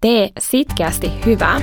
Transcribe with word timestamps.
Tee 0.00 0.30
sitkeästi 0.38 1.12
hyvää. 1.26 1.60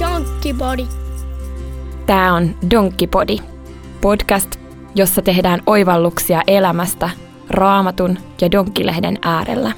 Donkkipodi. 0.00 0.86
Tämä 2.06 2.34
on 2.34 2.50
Donkkipodi, 2.70 3.36
podcast, 4.00 4.56
jossa 4.94 5.22
tehdään 5.22 5.60
oivalluksia 5.66 6.42
elämästä 6.46 7.10
raamatun 7.48 8.18
ja 8.40 8.50
donkkilehden 8.50 9.18
äärellä. 9.22 9.72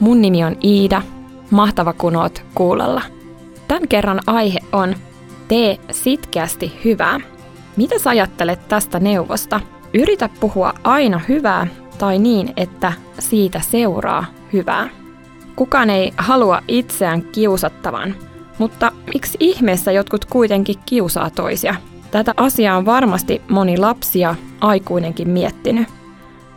Mun 0.00 0.22
nimi 0.22 0.44
on 0.44 0.56
Iida, 0.64 1.02
mahtava 1.50 1.92
kun 1.92 2.16
oot 2.16 2.42
kuulolla. 2.54 3.02
Tämän 3.68 3.88
kerran 3.88 4.20
aihe 4.26 4.58
on 4.72 4.94
Tee 5.48 5.76
sitkeästi 5.90 6.80
hyvää. 6.84 7.37
Mitä 7.78 7.98
sä 7.98 8.10
ajattelet 8.10 8.68
tästä 8.68 9.00
neuvosta? 9.00 9.60
Yritä 9.94 10.28
puhua 10.40 10.74
aina 10.84 11.20
hyvää 11.28 11.66
tai 11.98 12.18
niin, 12.18 12.52
että 12.56 12.92
siitä 13.18 13.60
seuraa 13.60 14.24
hyvää. 14.52 14.88
Kukaan 15.56 15.90
ei 15.90 16.12
halua 16.16 16.62
itseään 16.68 17.22
kiusattavan, 17.22 18.14
mutta 18.58 18.92
miksi 19.14 19.36
ihmeessä 19.40 19.92
jotkut 19.92 20.24
kuitenkin 20.24 20.74
kiusaa 20.86 21.30
toisia? 21.30 21.74
Tätä 22.10 22.34
asiaa 22.36 22.76
on 22.76 22.86
varmasti 22.86 23.42
moni 23.48 23.76
lapsi 23.78 24.20
ja 24.20 24.34
aikuinenkin 24.60 25.28
miettinyt. 25.28 25.88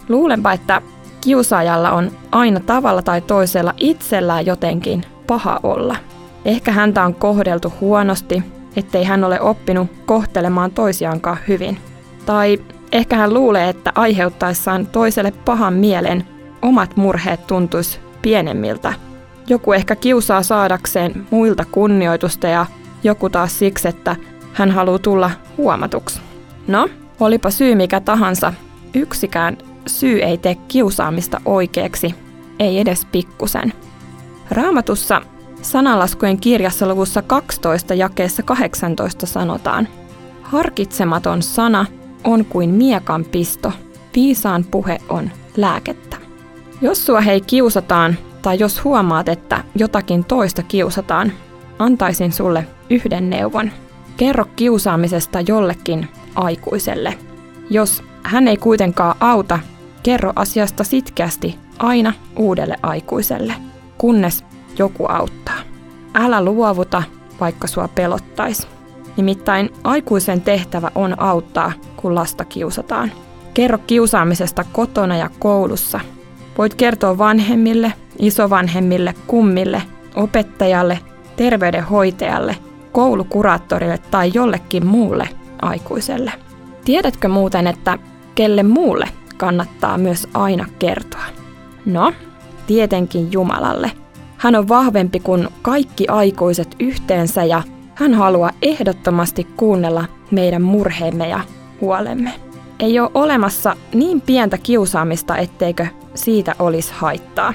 Luulenpa, 0.10 0.54
että 0.54 0.82
kiusaajalla 1.24 1.92
on 1.92 2.12
aina 2.32 2.60
tavalla 2.60 3.02
tai 3.02 3.22
toisella 3.22 3.74
itsellään 3.78 4.46
jotenkin 4.46 5.04
paha 5.28 5.60
olla. 5.64 5.96
Ehkä 6.46 6.72
häntä 6.72 7.04
on 7.04 7.16
kohdeltu 7.16 7.74
huonosti 7.82 8.44
ettei 8.76 9.04
hän 9.04 9.24
ole 9.24 9.42
oppinut 9.42 9.88
kohtelemaan 10.06 10.72
toisiaankaan 10.72 11.38
hyvin. 11.48 11.78
Tai 12.26 12.60
ehkä 12.92 13.16
hän 13.16 13.34
luulee, 13.34 13.70
että 13.70 13.92
aiheuttaessaan 13.96 14.88
toiselle 14.88 15.32
pahan 15.46 15.74
mielen 15.74 16.24
omat 16.62 16.98
murheet 16.98 17.48
tuntuisi 17.48 18.00
pienemmiltä. 18.22 18.94
Joku 19.48 19.74
ehkä 19.74 19.96
kiusaa 19.96 20.44
saadakseen 20.44 21.28
muilta 21.32 21.66
kunnioitusta 21.72 22.48
ja 22.48 22.66
joku 23.04 23.30
taas 23.30 23.60
siksi, 23.60 23.88
että 23.88 24.16
hän 24.54 24.72
haluaa 24.72 25.00
tulla 25.00 25.32
huomatuksi. 25.58 26.22
No, 26.68 26.90
olipa 27.20 27.50
syy 27.50 27.76
mikä 27.76 28.00
tahansa, 28.00 28.54
yksikään 28.94 29.58
syy 29.88 30.22
ei 30.22 30.38
tee 30.38 30.56
kiusaamista 30.56 31.42
oikeaksi, 31.46 32.16
ei 32.60 32.80
edes 32.80 33.08
pikkusen. 33.12 33.74
Raamatussa 34.52 35.22
Sananlaskujen 35.62 36.40
kirjassa 36.40 36.88
luvussa 36.88 37.22
12 37.22 37.94
jakeessa 37.94 38.44
18 38.44 39.26
sanotaan, 39.26 39.88
Harkitsematon 40.42 41.42
sana 41.42 41.86
on 42.24 42.46
kuin 42.46 42.70
miekan 42.70 43.26
pisto, 43.26 43.72
viisaan 44.16 44.66
puhe 44.72 44.98
on 45.10 45.30
lääkettä. 45.58 46.18
Jos 46.82 47.06
sua 47.06 47.22
hei 47.22 47.42
kiusataan 47.42 48.16
tai 48.42 48.60
jos 48.60 48.84
huomaat, 48.84 49.30
että 49.30 49.64
jotakin 49.76 50.26
toista 50.26 50.64
kiusataan, 50.64 51.32
antaisin 51.80 52.32
sulle 52.32 52.68
yhden 52.90 53.30
neuvon. 53.30 53.72
Kerro 54.18 54.46
kiusaamisesta 54.56 55.42
jollekin 55.48 56.08
aikuiselle. 56.36 57.18
Jos 57.70 58.04
hän 58.24 58.48
ei 58.48 58.58
kuitenkaan 58.58 59.16
auta, 59.20 59.60
kerro 60.04 60.34
asiasta 60.36 60.84
sitkeästi 60.84 61.60
aina 61.80 62.14
uudelle 62.36 62.76
aikuiselle, 62.84 63.54
kunnes 63.98 64.44
joku 64.78 65.06
auttaa. 65.06 65.41
Älä 66.14 66.42
luovuta, 66.42 67.04
vaikka 67.40 67.68
sua 67.68 67.88
pelottais. 67.88 68.68
Nimittäin 69.18 69.70
aikuisen 69.84 70.42
tehtävä 70.42 70.92
on 70.96 71.20
auttaa, 71.22 71.72
kun 71.96 72.16
lasta 72.16 72.46
kiusataan. 72.46 73.12
Kerro 73.54 73.78
kiusaamisesta 73.78 74.66
kotona 74.72 75.18
ja 75.18 75.30
koulussa. 75.40 76.00
Voit 76.58 76.74
kertoa 76.74 77.18
vanhemmille, 77.18 77.94
isovanhemmille, 78.20 79.14
kummille, 79.28 79.82
opettajalle, 80.16 81.00
terveydenhoitajalle, 81.36 82.58
koulukuraattorille 82.92 83.98
tai 84.12 84.32
jollekin 84.34 84.86
muulle 84.86 85.30
aikuiselle. 85.62 86.32
Tiedätkö 86.86 87.28
muuten, 87.28 87.68
että 87.68 87.98
kelle 88.36 88.64
muulle 88.64 89.08
kannattaa 89.38 89.98
myös 89.98 90.28
aina 90.34 90.66
kertoa? 90.80 91.26
No, 91.86 92.14
tietenkin 92.68 93.32
Jumalalle– 93.32 93.92
hän 94.42 94.56
on 94.56 94.68
vahvempi 94.68 95.20
kuin 95.20 95.48
kaikki 95.62 96.08
aikuiset 96.08 96.76
yhteensä 96.80 97.44
ja 97.44 97.64
hän 97.96 98.14
haluaa 98.14 98.52
ehdottomasti 98.62 99.48
kuunnella 99.58 100.06
meidän 100.32 100.62
murheemme 100.62 101.30
ja 101.30 101.40
huolemme. 101.82 102.34
Ei 102.80 103.00
ole 103.00 103.12
olemassa 103.14 103.76
niin 103.94 104.22
pientä 104.22 104.58
kiusaamista, 104.58 105.38
etteikö 105.38 105.88
siitä 106.16 106.56
olisi 106.60 106.94
haittaa. 106.94 107.54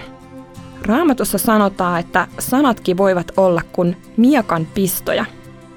Raamatussa 0.83 1.39
sanotaan, 1.39 2.01
että 2.01 2.27
sanatkin 2.39 2.97
voivat 2.97 3.33
olla 3.37 3.63
kuin 3.73 3.97
miekan 4.17 4.67
pistoja. 4.75 5.25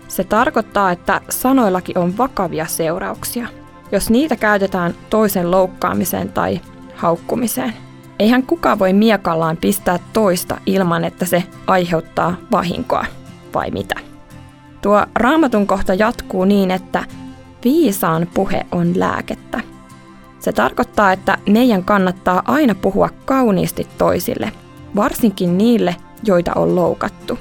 Se 0.07 0.23
tarkoittaa, 0.23 0.91
että 0.91 1.21
sanoillakin 1.29 1.97
on 1.97 2.17
vakavia 2.17 2.65
seurauksia, 2.65 3.47
jos 3.91 4.09
niitä 4.09 4.35
käytetään 4.35 4.93
toisen 5.09 5.51
loukkaamiseen 5.51 6.29
tai 6.29 6.61
haukkumiseen. 6.95 7.88
Eihän 8.19 8.43
kukaan 8.43 8.79
voi 8.79 8.93
miekallaan 8.93 9.57
pistää 9.57 9.99
toista 10.13 10.57
ilman, 10.65 11.05
että 11.05 11.25
se 11.25 11.43
aiheuttaa 11.67 12.35
vahinkoa, 12.51 13.05
vai 13.53 13.71
mitä? 13.71 13.95
Tuo 14.81 15.05
raamatun 15.15 15.67
kohta 15.67 15.93
jatkuu 15.93 16.45
niin, 16.45 16.71
että 16.71 17.03
viisaan 17.63 18.27
puhe 18.33 18.65
on 18.71 18.99
lääkettä. 18.99 19.61
Se 20.39 20.51
tarkoittaa, 20.51 21.11
että 21.11 21.37
meidän 21.49 21.83
kannattaa 21.83 22.43
aina 22.45 22.75
puhua 22.75 23.09
kauniisti 23.25 23.87
toisille, 23.97 24.51
varsinkin 24.95 25.57
niille, 25.57 25.95
joita 26.23 26.51
on 26.55 26.75
loukattu. 26.75 27.39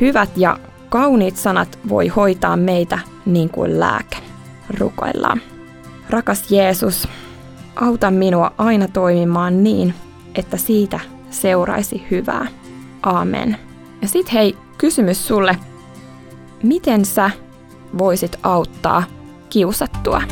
Hyvät 0.00 0.30
ja 0.36 0.58
kauniit 0.88 1.36
sanat 1.36 1.78
voi 1.88 2.08
hoitaa 2.08 2.56
meitä 2.56 2.98
niin 3.26 3.48
kuin 3.48 3.80
lääke. 3.80 4.16
Rukoillaan. 4.78 5.40
Rakas 6.10 6.52
Jeesus, 6.52 7.08
auta 7.76 8.10
minua 8.10 8.52
aina 8.58 8.88
toimimaan 8.88 9.64
niin, 9.64 9.94
että 10.34 10.56
siitä 10.56 11.00
seuraisi 11.30 12.06
hyvää. 12.10 12.46
Aamen. 13.02 13.56
Ja 14.02 14.08
sit 14.08 14.32
hei, 14.32 14.56
kysymys 14.78 15.28
sulle. 15.28 15.56
Miten 16.62 17.04
sä 17.04 17.30
voisit 17.98 18.38
auttaa 18.42 19.02
kiusattua? 19.50 20.22